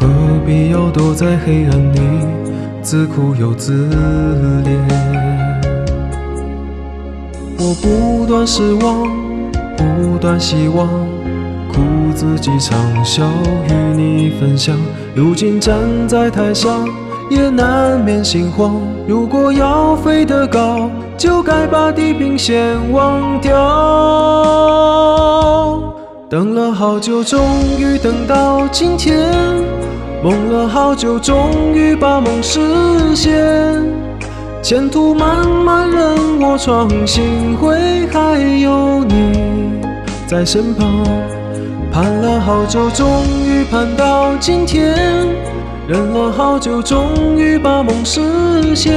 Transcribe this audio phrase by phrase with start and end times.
[0.00, 0.08] 何
[0.46, 2.00] 必要躲在黑暗里，
[2.82, 3.86] 自苦又自
[4.64, 4.76] 怜？
[7.58, 9.06] 我不断失望，
[9.76, 10.88] 不断希望，
[11.70, 11.82] 苦
[12.14, 13.22] 自己长笑
[13.68, 14.74] 与你分享。
[15.14, 16.88] 如今站在台上，
[17.30, 18.80] 也难免心慌。
[19.06, 23.52] 如果要飞得高，就该把地平线忘掉。
[26.30, 27.44] 等了好久，终
[27.78, 29.69] 于等到今天。
[30.22, 32.60] 梦了好久，终于把梦实
[33.16, 33.34] 现。
[34.62, 39.80] 前途漫漫任我闯，幸亏还有你
[40.26, 40.86] 在身旁。
[41.90, 43.06] 盼了好久，终
[43.46, 44.94] 于盼到今天。
[45.88, 48.20] 忍了好久，终于把梦实
[48.76, 48.92] 现。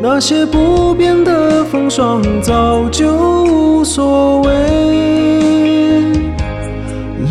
[0.00, 4.52] 那些不变的风霜，早就无所谓，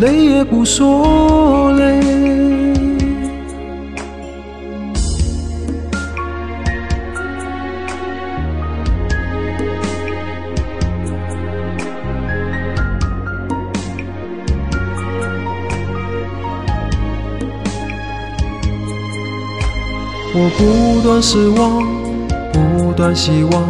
[0.00, 1.29] 累也不说
[20.32, 21.82] 我不断失望，
[22.52, 23.62] 不断希望，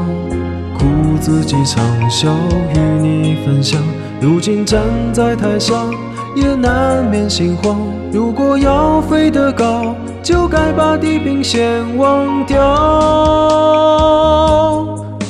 [0.79, 0.85] 苦
[1.19, 2.29] 自己长笑
[2.75, 3.81] 与你分享。
[4.21, 5.91] 如今站在台上，
[6.37, 7.79] 也难免心慌。
[8.13, 12.59] 如果要飞得高，就该把地平线忘掉。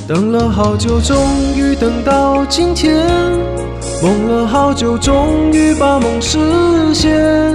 [0.09, 1.17] 等了好久，终
[1.55, 3.07] 于等到今天。
[4.03, 7.55] 梦了好久，终于把梦实现。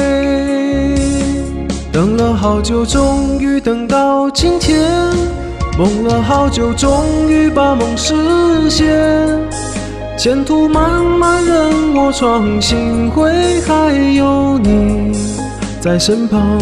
[2.41, 4.89] 好久，终于等到今天。
[5.77, 8.89] 梦了好久，终于把梦实现。
[10.17, 13.31] 前途漫漫任我闯，幸亏
[13.61, 15.11] 还有你
[15.79, 16.57] 在身旁。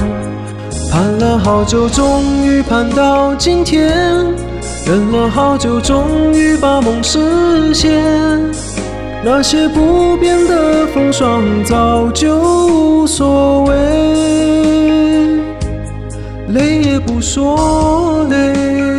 [0.92, 3.90] 盼了好久，终于盼到今天。
[4.86, 8.04] 忍了好久，终于把梦实现。
[9.24, 14.79] 那些不变的风霜，早就无所谓。
[17.00, 18.99] 不说累。